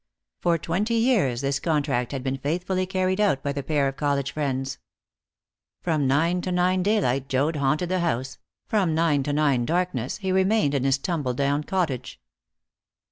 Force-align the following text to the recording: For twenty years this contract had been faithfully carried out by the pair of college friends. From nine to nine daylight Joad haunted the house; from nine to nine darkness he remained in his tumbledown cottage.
For 0.39 0.57
twenty 0.57 0.95
years 0.95 1.41
this 1.41 1.59
contract 1.59 2.11
had 2.11 2.23
been 2.23 2.39
faithfully 2.39 2.87
carried 2.87 3.21
out 3.21 3.43
by 3.43 3.51
the 3.51 3.61
pair 3.61 3.87
of 3.87 3.97
college 3.97 4.31
friends. 4.31 4.79
From 5.83 6.07
nine 6.07 6.41
to 6.41 6.51
nine 6.51 6.81
daylight 6.81 7.29
Joad 7.29 7.57
haunted 7.57 7.89
the 7.89 7.99
house; 7.99 8.39
from 8.65 8.95
nine 8.95 9.21
to 9.21 9.31
nine 9.31 9.63
darkness 9.63 10.17
he 10.17 10.31
remained 10.31 10.73
in 10.73 10.85
his 10.85 10.97
tumbledown 10.97 11.61
cottage. 11.65 12.19